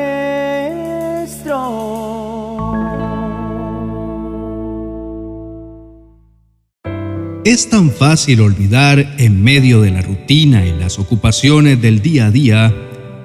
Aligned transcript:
Es 7.43 7.67
tan 7.71 7.89
fácil 7.89 8.41
olvidar 8.41 9.15
en 9.17 9.43
medio 9.43 9.81
de 9.81 9.89
la 9.89 10.03
rutina 10.03 10.63
y 10.63 10.73
las 10.73 10.99
ocupaciones 10.99 11.81
del 11.81 12.03
día 12.03 12.27
a 12.27 12.31
día 12.31 12.71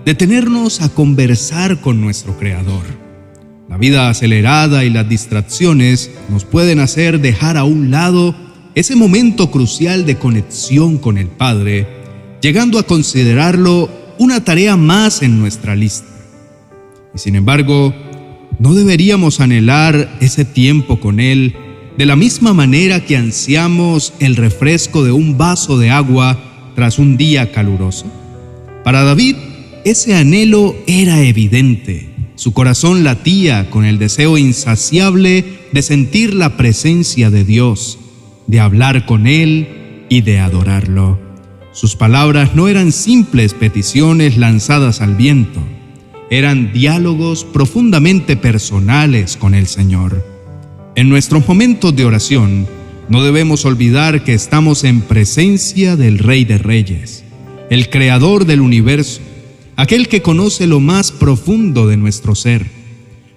detenernos 0.07 0.81
a 0.81 0.89
conversar 0.89 1.83
con 1.83 2.01
nuestro 2.01 2.39
Creador. 2.39 2.85
La 3.69 3.77
vida 3.77 4.09
acelerada 4.09 4.85
y 4.85 4.91
las 4.91 5.07
distracciones 5.07 6.11
nos 6.31 6.47
pueden 6.47 6.81
hacer 6.81 7.21
dejar 7.21 7.59
a 7.59 7.65
un 7.65 7.91
lado 7.91 8.35
ese 8.75 8.97
momento 8.97 9.51
crucial 9.51 10.07
de 10.07 10.17
conexión 10.17 10.97
con 10.97 11.19
el 11.19 11.27
Padre, 11.27 11.87
llegando 12.41 12.79
a 12.79 12.85
considerarlo 12.85 14.00
una 14.21 14.45
tarea 14.45 14.77
más 14.77 15.23
en 15.23 15.39
nuestra 15.39 15.75
lista. 15.75 16.07
Y 17.15 17.19
sin 17.19 17.37
embargo, 17.37 17.95
¿no 18.59 18.75
deberíamos 18.75 19.41
anhelar 19.41 20.19
ese 20.21 20.45
tiempo 20.45 21.01
con 21.01 21.21
Él 21.21 21.57
de 21.97 22.05
la 22.05 22.17
misma 22.17 22.53
manera 22.53 23.03
que 23.03 23.17
ansiamos 23.17 24.13
el 24.21 24.37
refresco 24.37 25.05
de 25.05 25.13
un 25.13 25.39
vaso 25.39 25.79
de 25.79 25.89
agua 25.89 26.39
tras 26.75 26.99
un 26.99 27.17
día 27.17 27.51
caluroso? 27.51 28.05
Para 28.85 29.05
David, 29.05 29.37
ese 29.87 30.15
anhelo 30.15 30.77
era 30.87 31.23
evidente. 31.23 32.11
Su 32.35 32.53
corazón 32.53 33.05
latía 33.05 33.71
con 33.71 33.87
el 33.87 33.99
deseo 33.99 34.37
insaciable 34.37 35.47
de 35.73 35.81
sentir 35.81 36.35
la 36.35 36.59
presencia 36.59 37.31
de 37.31 37.45
Dios, 37.45 37.99
de 38.47 38.61
hablar 38.61 39.07
con 39.07 39.27
Él 39.27 40.05
y 40.11 40.21
de 40.21 40.41
adorarlo. 40.41 41.30
Sus 41.73 41.95
palabras 41.95 42.57
no 42.57 42.67
eran 42.67 42.91
simples 42.91 43.55
peticiones 43.55 44.37
lanzadas 44.37 45.01
al 45.01 45.15
viento, 45.15 45.61
eran 46.29 46.73
diálogos 46.73 47.45
profundamente 47.45 48.37
personales 48.37 49.37
con 49.37 49.55
el 49.55 49.69
Señor. 49.69 50.27
En 50.97 51.09
nuestros 51.09 51.47
momentos 51.47 51.95
de 51.95 52.05
oración, 52.05 52.67
no 53.09 53.23
debemos 53.23 53.65
olvidar 53.65 54.25
que 54.25 54.35
estamos 54.35 54.83
en 54.83 55.01
presencia 55.01 55.95
del 55.95 56.19
Rey 56.19 56.45
de 56.45 56.59
Reyes, 56.59 57.23
el 57.71 57.89
Creador 57.89 58.47
del 58.47 58.61
universo, 58.61 59.21
aquel 59.77 60.09
que 60.09 60.23
conoce 60.23 60.67
lo 60.67 60.81
más 60.81 61.13
profundo 61.13 61.87
de 61.87 61.97
nuestro 61.97 62.35
ser. 62.35 62.67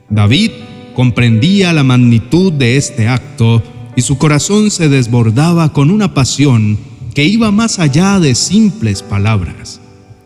David 0.10 0.52
comprendía 0.96 1.72
la 1.72 1.84
magnitud 1.84 2.52
de 2.52 2.78
este 2.78 3.08
acto 3.08 3.62
y 3.96 4.02
su 4.02 4.18
corazón 4.18 4.72
se 4.72 4.90
desbordaba 4.90 5.72
con 5.72 5.92
una 5.92 6.16
pasión 6.16 6.80
que 7.14 7.26
iba 7.26 7.52
más 7.52 7.80
allá 7.80 8.20
de 8.20 8.36
simples 8.36 9.04
palabras. 9.04 9.80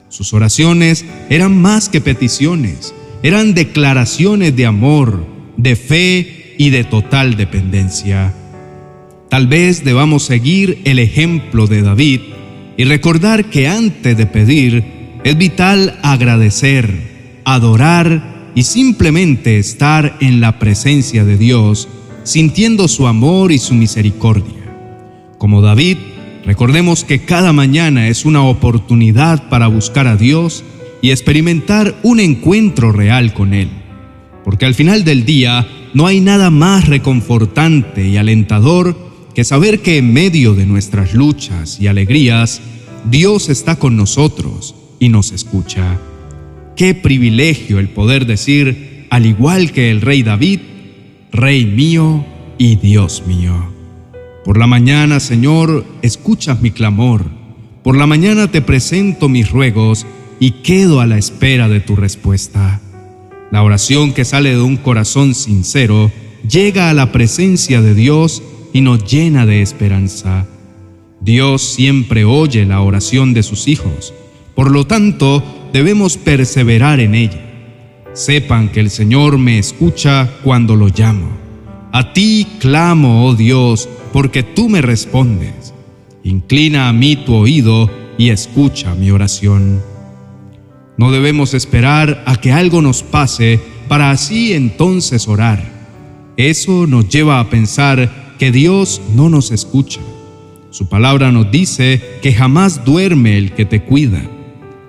Sus 0.09 0.33
oraciones 0.33 1.05
eran 1.29 1.61
más 1.61 1.89
que 1.89 2.01
peticiones, 2.01 2.93
eran 3.23 3.53
declaraciones 3.53 4.55
de 4.55 4.65
amor, 4.65 5.25
de 5.57 5.75
fe 5.75 6.55
y 6.57 6.69
de 6.69 6.83
total 6.83 7.35
dependencia. 7.35 8.33
Tal 9.29 9.47
vez 9.47 9.83
debamos 9.83 10.23
seguir 10.23 10.81
el 10.85 10.99
ejemplo 10.99 11.67
de 11.67 11.81
David 11.81 12.21
y 12.77 12.85
recordar 12.85 13.49
que 13.49 13.67
antes 13.67 14.15
de 14.15 14.25
pedir 14.25 15.19
es 15.23 15.37
vital 15.37 15.99
agradecer, 16.03 17.41
adorar 17.43 18.51
y 18.55 18.63
simplemente 18.63 19.57
estar 19.57 20.17
en 20.21 20.39
la 20.39 20.57
presencia 20.57 21.25
de 21.25 21.37
Dios, 21.37 21.89
sintiendo 22.23 22.87
su 22.87 23.07
amor 23.07 23.51
y 23.51 23.57
su 23.57 23.73
misericordia. 23.73 24.53
Como 25.37 25.61
David, 25.61 25.97
Recordemos 26.47 27.03
que 27.03 27.25
cada 27.25 27.51
mañana 27.51 28.07
es 28.07 28.23
una 28.23 28.41
oportunidad 28.41 29.49
para 29.49 29.67
buscar 29.67 30.07
a 30.07 30.15
Dios 30.15 30.63
y 31.01 31.11
experimentar 31.11 31.99
un 32.03 32.21
encuentro 32.21 32.93
real 32.93 33.33
con 33.33 33.53
Él. 33.53 33.67
Porque 34.45 34.65
al 34.65 34.73
final 34.73 35.03
del 35.03 35.25
día 35.25 35.67
no 35.93 36.07
hay 36.07 36.21
nada 36.21 36.49
más 36.49 36.87
reconfortante 36.87 38.07
y 38.07 38.15
alentador 38.15 38.97
que 39.35 39.43
saber 39.43 39.81
que 39.81 39.97
en 39.97 40.13
medio 40.13 40.55
de 40.55 40.65
nuestras 40.65 41.13
luchas 41.13 41.81
y 41.81 41.87
alegrías, 41.87 42.61
Dios 43.11 43.49
está 43.49 43.75
con 43.75 43.97
nosotros 43.97 44.73
y 44.99 45.09
nos 45.09 45.33
escucha. 45.33 45.99
Qué 46.77 46.95
privilegio 46.95 47.77
el 47.77 47.89
poder 47.89 48.25
decir, 48.25 49.05
al 49.09 49.25
igual 49.25 49.73
que 49.73 49.91
el 49.91 49.99
rey 49.99 50.23
David, 50.23 50.61
Rey 51.29 51.65
mío 51.65 52.25
y 52.57 52.77
Dios 52.77 53.23
mío. 53.27 53.76
Por 54.47 54.57
la 54.57 54.65
mañana, 54.65 55.19
Señor, 55.19 55.83
escuchas 56.01 56.61
mi 56.61 56.71
clamor. 56.71 57.25
Por 57.83 57.97
la 57.97 58.07
mañana 58.07 58.49
te 58.49 58.61
presento 58.61 59.27
mis 59.27 59.51
ruegos 59.51 60.05
y 60.39 60.51
quedo 60.63 61.01
a 61.01 61.05
la 61.05 61.17
espera 61.17 61.67
de 61.67 61.81
tu 61.81 61.97
respuesta. 61.97 62.79
La 63.51 63.61
oración 63.61 64.13
que 64.13 64.23
sale 64.23 64.51
de 64.51 64.61
un 64.61 64.77
corazón 64.77 65.35
sincero 65.35 66.13
llega 66.49 66.89
a 66.89 66.93
la 66.93 67.11
presencia 67.11 67.81
de 67.81 67.93
Dios 67.93 68.41
y 68.71 68.79
nos 68.79 69.03
llena 69.03 69.45
de 69.45 69.61
esperanza. 69.61 70.47
Dios 71.19 71.61
siempre 71.61 72.23
oye 72.23 72.65
la 72.65 72.79
oración 72.79 73.33
de 73.33 73.43
sus 73.43 73.67
hijos, 73.67 74.13
por 74.55 74.71
lo 74.71 74.87
tanto 74.87 75.43
debemos 75.73 76.15
perseverar 76.15 77.01
en 77.01 77.15
ella. 77.15 77.41
Sepan 78.13 78.69
que 78.69 78.79
el 78.79 78.91
Señor 78.91 79.39
me 79.39 79.59
escucha 79.59 80.31
cuando 80.41 80.77
lo 80.77 80.87
llamo. 80.87 81.35
A 81.91 82.13
ti 82.13 82.47
clamo, 82.59 83.25
oh 83.25 83.35
Dios, 83.35 83.89
porque 84.17 84.41
tú 84.41 84.67
me 84.67 84.81
respondes. 84.81 85.75
Inclina 86.23 86.89
a 86.89 86.91
mí 86.91 87.17
tu 87.17 87.35
oído 87.35 87.87
y 88.17 88.29
escucha 88.29 88.95
mi 88.95 89.11
oración. 89.11 89.79
No 90.97 91.11
debemos 91.11 91.53
esperar 91.53 92.23
a 92.25 92.41
que 92.41 92.51
algo 92.51 92.81
nos 92.81 93.03
pase 93.03 93.61
para 93.87 94.09
así 94.09 94.53
entonces 94.53 95.27
orar. 95.27 95.63
Eso 96.35 96.87
nos 96.87 97.07
lleva 97.09 97.39
a 97.39 97.51
pensar 97.51 98.33
que 98.39 98.51
Dios 98.51 99.03
no 99.13 99.29
nos 99.29 99.51
escucha. 99.51 100.01
Su 100.71 100.89
palabra 100.89 101.31
nos 101.31 101.51
dice 101.51 102.01
que 102.23 102.33
jamás 102.33 102.83
duerme 102.83 103.37
el 103.37 103.51
que 103.51 103.65
te 103.65 103.83
cuida. 103.83 104.23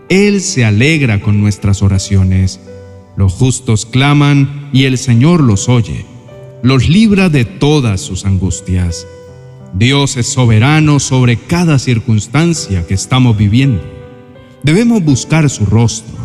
Él 0.08 0.40
se 0.40 0.64
alegra 0.64 1.20
con 1.20 1.38
nuestras 1.38 1.82
oraciones. 1.82 2.60
Los 3.14 3.34
justos 3.34 3.84
claman 3.84 4.70
y 4.72 4.84
el 4.84 4.96
Señor 4.96 5.42
los 5.42 5.68
oye. 5.68 6.06
Los 6.62 6.88
libra 6.88 7.28
de 7.28 7.44
todas 7.44 8.00
sus 8.00 8.24
angustias. 8.24 9.06
Dios 9.74 10.16
es 10.16 10.26
soberano 10.26 10.98
sobre 10.98 11.36
cada 11.36 11.78
circunstancia 11.78 12.84
que 12.84 12.94
estamos 12.94 13.36
viviendo. 13.36 13.80
Debemos 14.64 15.04
buscar 15.04 15.48
su 15.50 15.66
rostro, 15.66 16.16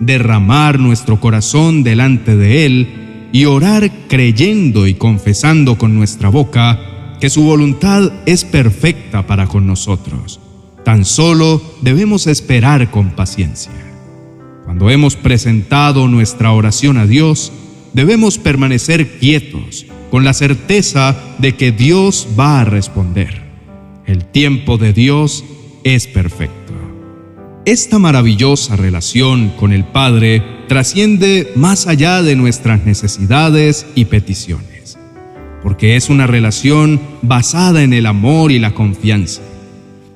derramar 0.00 0.80
nuestro 0.80 1.20
corazón 1.20 1.82
delante 1.82 2.34
de 2.34 2.64
Él 2.64 3.28
y 3.30 3.44
orar 3.44 3.90
creyendo 4.08 4.86
y 4.86 4.94
confesando 4.94 5.76
con 5.76 5.94
nuestra 5.94 6.30
boca 6.30 7.16
que 7.20 7.28
su 7.28 7.42
voluntad 7.42 8.10
es 8.24 8.42
perfecta 8.44 9.26
para 9.26 9.48
con 9.48 9.66
nosotros. 9.66 10.40
Tan 10.82 11.04
solo 11.04 11.60
debemos 11.82 12.26
esperar 12.26 12.90
con 12.90 13.10
paciencia. 13.10 13.72
Cuando 14.64 14.88
hemos 14.88 15.16
presentado 15.16 16.08
nuestra 16.08 16.52
oración 16.52 16.96
a 16.96 17.06
Dios, 17.06 17.52
debemos 17.94 18.38
permanecer 18.38 19.18
quietos 19.18 19.86
con 20.10 20.24
la 20.24 20.34
certeza 20.34 21.16
de 21.38 21.56
que 21.56 21.72
Dios 21.72 22.28
va 22.38 22.60
a 22.60 22.64
responder. 22.64 23.42
El 24.06 24.24
tiempo 24.26 24.76
de 24.76 24.92
Dios 24.92 25.44
es 25.84 26.06
perfecto. 26.06 26.72
Esta 27.64 27.98
maravillosa 27.98 28.76
relación 28.76 29.48
con 29.56 29.72
el 29.72 29.84
Padre 29.84 30.42
trasciende 30.68 31.50
más 31.56 31.86
allá 31.86 32.22
de 32.22 32.36
nuestras 32.36 32.84
necesidades 32.84 33.86
y 33.94 34.04
peticiones, 34.04 34.98
porque 35.62 35.96
es 35.96 36.10
una 36.10 36.26
relación 36.26 37.00
basada 37.22 37.82
en 37.82 37.94
el 37.94 38.04
amor 38.04 38.52
y 38.52 38.58
la 38.58 38.74
confianza. 38.74 39.40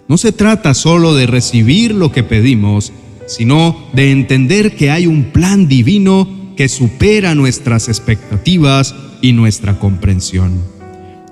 No 0.09 0.19
se 0.19 0.33
trata 0.33 0.75
solo 0.75 1.15
de 1.15 1.27
recibir 1.27 1.95
lo 1.95 2.13
que 2.13 2.23
pedimos, 2.23 2.93
sino 3.27 3.79
de 3.95 4.11
entender 4.11 4.77
que 4.77 4.91
hay 4.91 5.07
un 5.07 5.25
plan 5.25 5.69
divino 5.69 6.38
que 6.59 6.69
supera 6.69 7.37
nuestras 7.37 7.89
expectativas 7.89 8.93
y 9.23 9.33
nuestra 9.33 9.79
comprensión. 9.79 10.61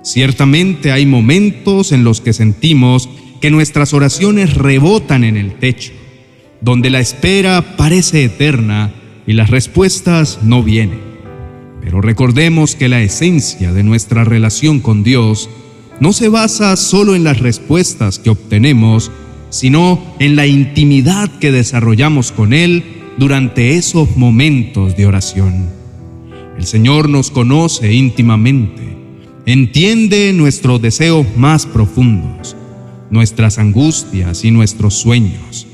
Ciertamente 0.01 0.93
hay 0.93 1.05
momentos 1.05 1.91
en 1.91 2.05
los 2.05 2.21
que 2.21 2.31
sentimos 2.31 3.09
que 3.41 3.51
nuestras 3.51 3.93
oraciones 3.93 4.53
rebotan 4.53 5.25
en 5.25 5.35
el 5.35 5.55
techo, 5.55 5.91
donde 6.61 6.89
la 6.89 7.01
espera 7.01 7.75
parece 7.75 8.23
eterna 8.23 8.93
y 9.27 9.33
las 9.33 9.49
respuestas 9.49 10.39
no 10.43 10.63
vienen. 10.63 11.01
Pero 11.81 11.99
recordemos 11.99 12.75
que 12.75 12.87
la 12.87 13.01
esencia 13.01 13.73
de 13.73 13.83
nuestra 13.83 14.23
relación 14.23 14.79
con 14.79 15.03
Dios 15.03 15.49
no 15.99 16.13
se 16.13 16.29
basa 16.29 16.73
solo 16.77 17.15
en 17.15 17.25
las 17.25 17.39
respuestas 17.39 18.17
que 18.17 18.29
obtenemos, 18.29 19.11
sino 19.49 20.01
en 20.19 20.37
la 20.37 20.47
intimidad 20.47 21.29
que 21.39 21.51
desarrollamos 21.51 22.31
con 22.31 22.53
Él 22.53 22.96
durante 23.17 23.75
esos 23.77 24.15
momentos 24.15 24.95
de 24.95 25.05
oración. 25.05 25.67
El 26.57 26.65
Señor 26.65 27.09
nos 27.09 27.31
conoce 27.31 27.93
íntimamente, 27.93 28.97
entiende 29.45 30.33
nuestros 30.33 30.81
deseos 30.81 31.25
más 31.35 31.65
profundos, 31.65 32.55
nuestras 33.09 33.57
angustias 33.57 34.43
y 34.43 34.51
nuestros 34.51 34.95
sueños, 34.95 35.67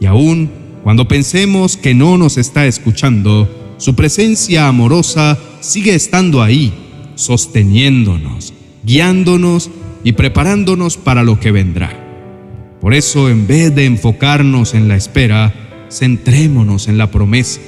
y 0.00 0.06
aún 0.06 0.50
cuando 0.82 1.08
pensemos 1.08 1.76
que 1.76 1.94
no 1.94 2.16
nos 2.16 2.38
está 2.38 2.66
escuchando, 2.66 3.74
su 3.78 3.94
presencia 3.94 4.68
amorosa 4.68 5.38
sigue 5.60 5.94
estando 5.94 6.42
ahí, 6.42 6.72
sosteniéndonos, 7.14 8.54
guiándonos 8.84 9.70
y 10.04 10.12
preparándonos 10.12 10.96
para 10.96 11.24
lo 11.24 11.38
que 11.40 11.52
vendrá. 11.52 12.06
Por 12.80 12.94
eso, 12.94 13.28
en 13.28 13.46
vez 13.46 13.74
de 13.74 13.86
enfocarnos 13.86 14.74
en 14.74 14.88
la 14.88 14.96
espera, 14.96 15.67
centrémonos 15.90 16.88
en 16.88 16.98
la 16.98 17.10
promesa. 17.10 17.60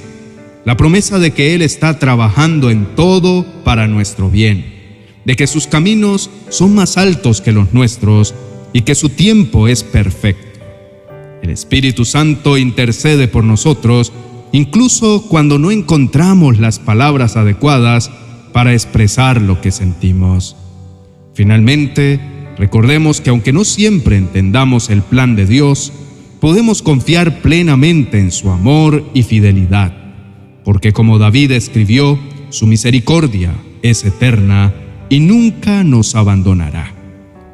La 0.65 0.77
promesa 0.77 1.19
de 1.19 1.31
que 1.31 1.55
Él 1.55 1.61
está 1.61 1.97
trabajando 1.99 2.69
en 2.69 2.95
todo 2.95 3.45
para 3.63 3.87
nuestro 3.87 4.29
bien, 4.29 4.65
de 5.25 5.35
que 5.35 5.47
sus 5.47 5.67
caminos 5.67 6.29
son 6.49 6.75
más 6.75 6.97
altos 6.97 7.41
que 7.41 7.51
los 7.51 7.73
nuestros 7.73 8.35
y 8.73 8.81
que 8.81 8.95
su 8.95 9.09
tiempo 9.09 9.67
es 9.67 9.83
perfecto. 9.83 10.59
El 11.41 11.49
Espíritu 11.49 12.05
Santo 12.05 12.57
intercede 12.57 13.27
por 13.27 13.43
nosotros 13.43 14.13
incluso 14.51 15.25
cuando 15.27 15.57
no 15.57 15.71
encontramos 15.71 16.59
las 16.59 16.79
palabras 16.79 17.37
adecuadas 17.37 18.11
para 18.51 18.73
expresar 18.73 19.41
lo 19.41 19.61
que 19.61 19.71
sentimos. 19.71 20.55
Finalmente, 21.33 22.19
recordemos 22.57 23.21
que 23.21 23.29
aunque 23.29 23.53
no 23.53 23.63
siempre 23.63 24.17
entendamos 24.17 24.89
el 24.89 25.01
plan 25.01 25.35
de 25.35 25.45
Dios, 25.45 25.93
podemos 26.41 26.81
confiar 26.81 27.41
plenamente 27.41 28.19
en 28.19 28.31
su 28.31 28.49
amor 28.49 29.05
y 29.13 29.21
fidelidad, 29.21 29.93
porque 30.65 30.91
como 30.91 31.19
David 31.19 31.51
escribió, 31.51 32.19
su 32.49 32.65
misericordia 32.65 33.53
es 33.83 34.03
eterna 34.03 34.73
y 35.07 35.19
nunca 35.19 35.83
nos 35.83 36.15
abandonará. 36.15 36.93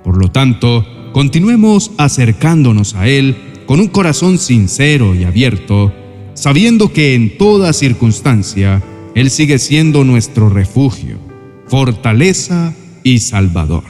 Por 0.05 0.17
lo 0.17 0.31
tanto, 0.31 0.87
continuemos 1.11 1.91
acercándonos 1.97 2.95
a 2.95 3.09
Él 3.09 3.35
con 3.65 3.81
un 3.81 3.87
corazón 3.87 4.37
sincero 4.37 5.13
y 5.13 5.25
abierto, 5.25 5.93
sabiendo 6.33 6.93
que 6.93 7.13
en 7.13 7.37
toda 7.37 7.73
circunstancia 7.73 8.81
Él 9.15 9.29
sigue 9.29 9.59
siendo 9.59 10.05
nuestro 10.05 10.47
refugio, 10.47 11.17
fortaleza 11.67 12.73
y 13.03 13.19
salvador. 13.19 13.83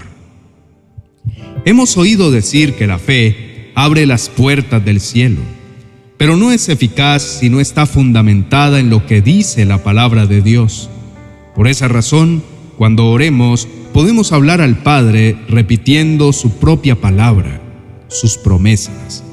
Hemos 1.65 1.97
oído 1.97 2.31
decir 2.31 2.73
que 2.73 2.87
la 2.87 2.97
fe 2.97 3.46
abre 3.77 4.07
las 4.07 4.27
puertas 4.29 4.83
del 4.83 4.99
cielo, 4.99 5.39
pero 6.17 6.35
no 6.35 6.51
es 6.51 6.67
eficaz 6.67 7.21
si 7.21 7.51
no 7.51 7.59
está 7.59 7.85
fundamentada 7.85 8.79
en 8.79 8.89
lo 8.89 9.05
que 9.05 9.21
dice 9.21 9.65
la 9.65 9.83
palabra 9.83 10.25
de 10.25 10.41
Dios. 10.41 10.89
Por 11.55 11.67
esa 11.67 11.87
razón, 11.87 12.41
cuando 12.75 13.05
oremos, 13.11 13.67
podemos 13.93 14.31
hablar 14.31 14.61
al 14.61 14.79
Padre 14.81 15.37
repitiendo 15.47 16.33
su 16.33 16.57
propia 16.57 16.95
palabra, 16.99 17.61
sus 18.07 18.39
promesas. 18.39 19.23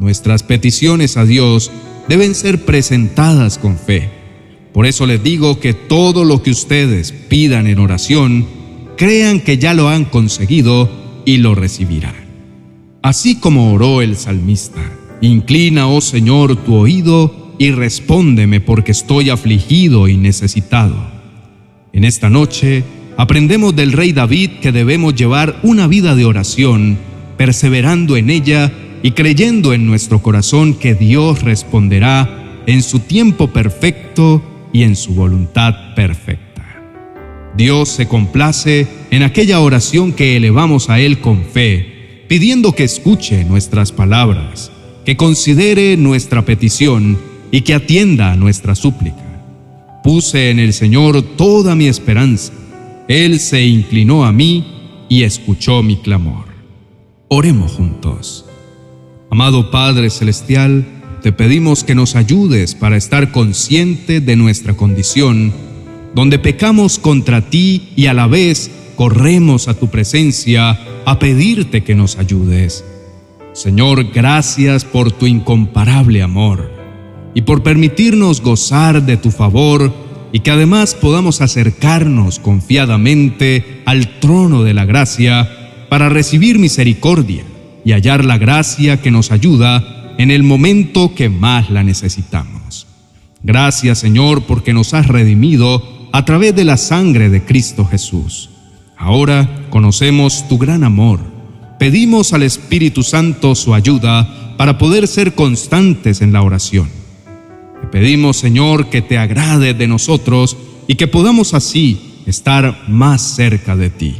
Nuestras 0.00 0.42
peticiones 0.42 1.18
a 1.18 1.26
Dios 1.26 1.70
deben 2.08 2.34
ser 2.34 2.64
presentadas 2.64 3.58
con 3.58 3.76
fe. 3.76 4.08
Por 4.72 4.86
eso 4.86 5.04
les 5.04 5.22
digo 5.22 5.60
que 5.60 5.74
todo 5.74 6.24
lo 6.24 6.42
que 6.42 6.50
ustedes 6.50 7.12
pidan 7.12 7.66
en 7.66 7.78
oración, 7.78 8.46
crean 8.96 9.38
que 9.38 9.58
ya 9.58 9.74
lo 9.74 9.90
han 9.90 10.06
conseguido 10.06 10.90
y 11.26 11.36
lo 11.36 11.54
recibirán. 11.54 12.21
Así 13.02 13.34
como 13.34 13.72
oró 13.72 14.00
el 14.00 14.16
salmista, 14.16 14.80
inclina, 15.20 15.88
oh 15.88 16.00
Señor, 16.00 16.54
tu 16.54 16.76
oído 16.76 17.52
y 17.58 17.72
respóndeme 17.72 18.60
porque 18.60 18.92
estoy 18.92 19.28
afligido 19.28 20.06
y 20.06 20.16
necesitado. 20.16 20.94
En 21.92 22.04
esta 22.04 22.30
noche 22.30 22.84
aprendemos 23.16 23.74
del 23.74 23.92
rey 23.92 24.12
David 24.12 24.50
que 24.60 24.70
debemos 24.70 25.16
llevar 25.16 25.58
una 25.64 25.88
vida 25.88 26.14
de 26.14 26.24
oración, 26.24 26.96
perseverando 27.36 28.16
en 28.16 28.30
ella 28.30 28.72
y 29.02 29.10
creyendo 29.10 29.72
en 29.72 29.84
nuestro 29.84 30.22
corazón 30.22 30.74
que 30.74 30.94
Dios 30.94 31.42
responderá 31.42 32.62
en 32.66 32.82
su 32.82 33.00
tiempo 33.00 33.48
perfecto 33.48 34.42
y 34.72 34.84
en 34.84 34.94
su 34.94 35.14
voluntad 35.14 35.94
perfecta. 35.96 36.64
Dios 37.56 37.88
se 37.88 38.06
complace 38.06 38.86
en 39.10 39.24
aquella 39.24 39.58
oración 39.58 40.12
que 40.12 40.36
elevamos 40.36 40.88
a 40.88 41.00
Él 41.00 41.18
con 41.18 41.44
fe, 41.44 41.91
pidiendo 42.32 42.72
que 42.72 42.84
escuche 42.84 43.44
nuestras 43.44 43.92
palabras, 43.92 44.72
que 45.04 45.18
considere 45.18 45.98
nuestra 45.98 46.46
petición 46.46 47.18
y 47.50 47.60
que 47.60 47.74
atienda 47.74 48.32
a 48.32 48.36
nuestra 48.36 48.74
súplica. 48.74 50.00
Puse 50.02 50.48
en 50.48 50.58
el 50.58 50.72
Señor 50.72 51.20
toda 51.20 51.74
mi 51.74 51.88
esperanza. 51.88 52.54
Él 53.06 53.38
se 53.38 53.66
inclinó 53.66 54.24
a 54.24 54.32
mí 54.32 54.64
y 55.10 55.24
escuchó 55.24 55.82
mi 55.82 55.96
clamor. 55.96 56.46
Oremos 57.28 57.72
juntos. 57.72 58.46
Amado 59.30 59.70
Padre 59.70 60.08
Celestial, 60.08 60.86
te 61.22 61.32
pedimos 61.32 61.84
que 61.84 61.94
nos 61.94 62.16
ayudes 62.16 62.74
para 62.74 62.96
estar 62.96 63.30
consciente 63.30 64.22
de 64.22 64.36
nuestra 64.36 64.72
condición, 64.72 65.52
donde 66.14 66.38
pecamos 66.38 66.98
contra 66.98 67.50
ti 67.50 67.90
y 67.94 68.06
a 68.06 68.14
la 68.14 68.26
vez 68.26 68.70
corremos 68.96 69.68
a 69.68 69.74
tu 69.74 69.88
presencia 69.88 70.78
a 71.04 71.18
pedirte 71.18 71.82
que 71.82 71.94
nos 71.94 72.18
ayudes. 72.18 72.84
Señor, 73.52 74.12
gracias 74.12 74.84
por 74.84 75.12
tu 75.12 75.26
incomparable 75.26 76.22
amor 76.22 76.70
y 77.34 77.42
por 77.42 77.62
permitirnos 77.62 78.40
gozar 78.40 79.04
de 79.04 79.16
tu 79.16 79.30
favor 79.30 79.92
y 80.32 80.40
que 80.40 80.50
además 80.50 80.94
podamos 80.94 81.40
acercarnos 81.40 82.38
confiadamente 82.38 83.82
al 83.84 84.20
trono 84.20 84.62
de 84.62 84.74
la 84.74 84.86
gracia 84.86 85.86
para 85.90 86.08
recibir 86.08 86.58
misericordia 86.58 87.44
y 87.84 87.92
hallar 87.92 88.24
la 88.24 88.38
gracia 88.38 89.02
que 89.02 89.10
nos 89.10 89.30
ayuda 89.30 90.14
en 90.18 90.30
el 90.30 90.42
momento 90.42 91.14
que 91.14 91.28
más 91.28 91.70
la 91.70 91.82
necesitamos. 91.82 92.86
Gracias 93.42 93.98
Señor 93.98 94.44
porque 94.44 94.72
nos 94.72 94.94
has 94.94 95.08
redimido 95.08 95.82
a 96.12 96.24
través 96.24 96.54
de 96.54 96.64
la 96.64 96.76
sangre 96.76 97.28
de 97.28 97.44
Cristo 97.44 97.84
Jesús. 97.84 98.51
Ahora 99.02 99.66
conocemos 99.68 100.48
tu 100.48 100.56
gran 100.56 100.84
amor. 100.84 101.20
Pedimos 101.78 102.32
al 102.32 102.42
Espíritu 102.42 103.02
Santo 103.02 103.54
su 103.54 103.74
ayuda 103.74 104.54
para 104.56 104.78
poder 104.78 105.06
ser 105.06 105.34
constantes 105.34 106.22
en 106.22 106.32
la 106.32 106.42
oración. 106.42 106.88
Te 107.80 107.88
pedimos 107.88 108.38
Señor 108.38 108.88
que 108.88 109.02
te 109.02 109.18
agrade 109.18 109.74
de 109.74 109.86
nosotros 109.86 110.56
y 110.86 110.94
que 110.94 111.08
podamos 111.08 111.52
así 111.52 112.22
estar 112.26 112.84
más 112.88 113.20
cerca 113.20 113.76
de 113.76 113.90
ti. 113.90 114.16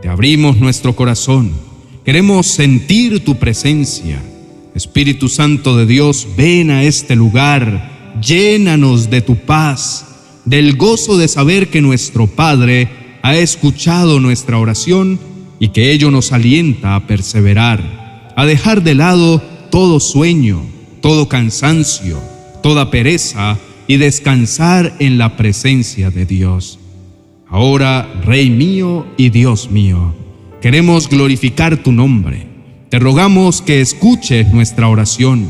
Te 0.00 0.08
abrimos 0.08 0.56
nuestro 0.58 0.94
corazón 0.94 1.52
Queremos 2.04 2.48
sentir 2.48 3.24
tu 3.24 3.36
presencia. 3.36 4.22
Espíritu 4.74 5.30
Santo 5.30 5.74
de 5.74 5.86
Dios, 5.86 6.28
ven 6.36 6.70
a 6.70 6.82
este 6.82 7.16
lugar, 7.16 8.20
llénanos 8.20 9.08
de 9.08 9.22
tu 9.22 9.36
paz, 9.36 10.04
del 10.44 10.76
gozo 10.76 11.16
de 11.16 11.28
saber 11.28 11.70
que 11.70 11.80
nuestro 11.80 12.26
Padre 12.26 12.90
ha 13.24 13.36
escuchado 13.36 14.20
nuestra 14.20 14.58
oración 14.58 15.18
y 15.58 15.68
que 15.68 15.92
ello 15.92 16.10
nos 16.10 16.30
alienta 16.30 16.94
a 16.94 17.06
perseverar, 17.06 18.34
a 18.36 18.44
dejar 18.44 18.82
de 18.82 18.94
lado 18.94 19.42
todo 19.70 19.98
sueño, 19.98 20.60
todo 21.00 21.26
cansancio, 21.26 22.20
toda 22.62 22.90
pereza 22.90 23.56
y 23.86 23.96
descansar 23.96 24.94
en 24.98 25.16
la 25.16 25.38
presencia 25.38 26.10
de 26.10 26.26
Dios. 26.26 26.78
Ahora, 27.48 28.12
Rey 28.26 28.50
mío 28.50 29.06
y 29.16 29.30
Dios 29.30 29.70
mío, 29.70 30.14
Queremos 30.60 31.10
glorificar 31.10 31.82
tu 31.82 31.92
nombre. 31.92 32.46
Te 32.90 32.98
rogamos 32.98 33.60
que 33.60 33.82
escuches 33.82 34.50
nuestra 34.52 34.88
oración. 34.88 35.48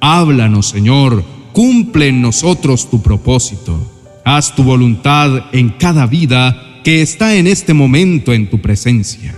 Háblanos, 0.00 0.66
Señor, 0.66 1.22
cumple 1.52 2.08
en 2.08 2.20
nosotros 2.20 2.88
tu 2.88 3.00
propósito. 3.00 3.78
Haz 4.24 4.54
tu 4.54 4.62
voluntad 4.62 5.44
en 5.52 5.70
cada 5.70 6.06
vida 6.06 6.80
que 6.84 7.02
está 7.02 7.36
en 7.36 7.46
este 7.46 7.74
momento 7.74 8.32
en 8.32 8.48
tu 8.48 8.60
presencia. 8.60 9.34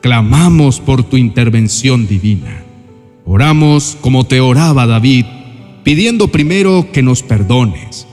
Clamamos 0.00 0.80
por 0.80 1.02
tu 1.04 1.16
intervención 1.16 2.06
divina. 2.06 2.62
Oramos 3.24 3.96
como 4.00 4.24
te 4.24 4.40
oraba 4.40 4.86
David, 4.86 5.24
pidiendo 5.82 6.28
primero 6.28 6.88
que 6.92 7.02
nos 7.02 7.22
perdones, 7.22 8.06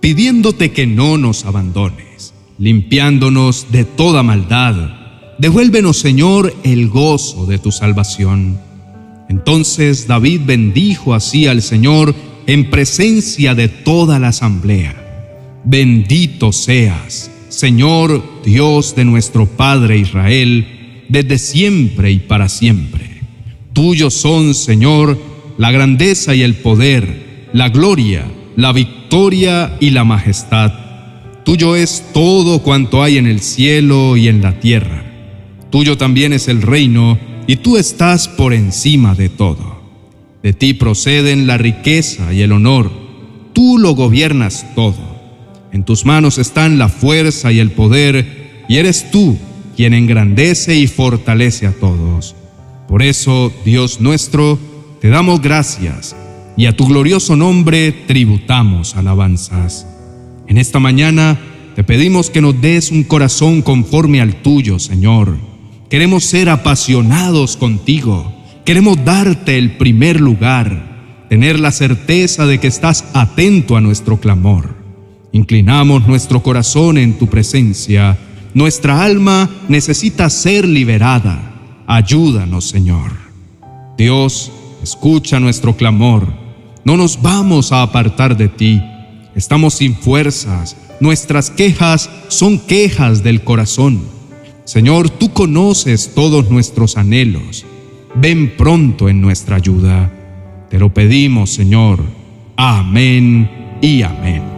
pidiéndote 0.00 0.72
que 0.72 0.86
no 0.86 1.18
nos 1.18 1.44
abandones, 1.44 2.32
limpiándonos 2.58 3.70
de 3.70 3.84
toda 3.84 4.22
maldad 4.22 4.98
Devuélvenos, 5.38 5.98
Señor, 5.98 6.52
el 6.64 6.88
gozo 6.88 7.46
de 7.46 7.60
tu 7.60 7.70
salvación. 7.70 8.58
Entonces 9.28 10.08
David 10.08 10.40
bendijo 10.44 11.14
así 11.14 11.46
al 11.46 11.62
Señor 11.62 12.12
en 12.48 12.70
presencia 12.70 13.54
de 13.54 13.68
toda 13.68 14.18
la 14.18 14.28
asamblea. 14.28 15.07
Bendito 15.64 16.52
seas, 16.52 17.30
Señor 17.48 18.42
Dios 18.44 18.94
de 18.94 19.04
nuestro 19.04 19.46
Padre 19.46 19.98
Israel, 19.98 21.04
desde 21.08 21.38
siempre 21.38 22.10
y 22.10 22.18
para 22.18 22.48
siempre. 22.48 23.22
Tuyos 23.72 24.14
son, 24.14 24.54
Señor, 24.54 25.18
la 25.56 25.70
grandeza 25.70 26.34
y 26.34 26.42
el 26.42 26.54
poder, 26.54 27.48
la 27.52 27.68
gloria, 27.68 28.24
la 28.56 28.72
victoria 28.72 29.76
y 29.80 29.90
la 29.90 30.04
majestad. 30.04 30.72
Tuyo 31.44 31.76
es 31.76 32.04
todo 32.12 32.62
cuanto 32.62 33.02
hay 33.02 33.16
en 33.16 33.26
el 33.26 33.40
cielo 33.40 34.16
y 34.16 34.28
en 34.28 34.42
la 34.42 34.60
tierra. 34.60 35.04
Tuyo 35.70 35.96
también 35.96 36.32
es 36.32 36.48
el 36.48 36.62
reino, 36.62 37.18
y 37.46 37.56
tú 37.56 37.78
estás 37.78 38.28
por 38.28 38.52
encima 38.52 39.14
de 39.14 39.30
todo. 39.30 39.80
De 40.42 40.52
ti 40.52 40.74
proceden 40.74 41.46
la 41.46 41.56
riqueza 41.56 42.32
y 42.34 42.42
el 42.42 42.52
honor. 42.52 42.90
Tú 43.54 43.78
lo 43.78 43.94
gobiernas 43.94 44.66
todo. 44.74 45.07
En 45.72 45.84
tus 45.84 46.04
manos 46.04 46.38
están 46.38 46.78
la 46.78 46.88
fuerza 46.88 47.52
y 47.52 47.58
el 47.58 47.70
poder, 47.70 48.64
y 48.68 48.76
eres 48.76 49.10
tú 49.10 49.36
quien 49.76 49.94
engrandece 49.94 50.76
y 50.76 50.86
fortalece 50.86 51.66
a 51.66 51.72
todos. 51.72 52.34
Por 52.88 53.02
eso, 53.02 53.52
Dios 53.64 54.00
nuestro, 54.00 54.58
te 55.00 55.08
damos 55.08 55.40
gracias 55.40 56.16
y 56.56 56.66
a 56.66 56.76
tu 56.76 56.86
glorioso 56.86 57.36
nombre 57.36 57.92
tributamos 57.92 58.96
alabanzas. 58.96 59.86
En 60.48 60.58
esta 60.58 60.80
mañana 60.80 61.38
te 61.76 61.84
pedimos 61.84 62.30
que 62.30 62.40
nos 62.40 62.60
des 62.60 62.90
un 62.90 63.04
corazón 63.04 63.62
conforme 63.62 64.20
al 64.20 64.42
tuyo, 64.42 64.80
Señor. 64.80 65.36
Queremos 65.88 66.24
ser 66.24 66.48
apasionados 66.48 67.56
contigo. 67.56 68.34
Queremos 68.64 69.04
darte 69.04 69.56
el 69.56 69.76
primer 69.76 70.20
lugar, 70.20 71.26
tener 71.28 71.60
la 71.60 71.70
certeza 71.70 72.46
de 72.46 72.58
que 72.58 72.66
estás 72.66 73.04
atento 73.14 73.76
a 73.76 73.80
nuestro 73.80 74.18
clamor. 74.18 74.77
Inclinamos 75.38 76.04
nuestro 76.04 76.42
corazón 76.42 76.98
en 76.98 77.16
tu 77.16 77.28
presencia. 77.28 78.18
Nuestra 78.54 79.04
alma 79.04 79.48
necesita 79.68 80.28
ser 80.30 80.66
liberada. 80.66 81.54
Ayúdanos, 81.86 82.68
Señor. 82.68 83.12
Dios, 83.96 84.50
escucha 84.82 85.38
nuestro 85.38 85.76
clamor. 85.76 86.26
No 86.82 86.96
nos 86.96 87.22
vamos 87.22 87.70
a 87.70 87.82
apartar 87.82 88.36
de 88.36 88.48
ti. 88.48 88.82
Estamos 89.36 89.74
sin 89.74 89.94
fuerzas. 89.94 90.76
Nuestras 90.98 91.50
quejas 91.50 92.10
son 92.26 92.58
quejas 92.58 93.22
del 93.22 93.44
corazón. 93.44 94.00
Señor, 94.64 95.08
tú 95.08 95.32
conoces 95.32 96.14
todos 96.16 96.50
nuestros 96.50 96.96
anhelos. 96.96 97.64
Ven 98.16 98.56
pronto 98.56 99.08
en 99.08 99.20
nuestra 99.20 99.54
ayuda. 99.54 100.10
Te 100.68 100.80
lo 100.80 100.92
pedimos, 100.92 101.50
Señor. 101.50 102.02
Amén 102.56 103.78
y 103.80 104.02
amén. 104.02 104.57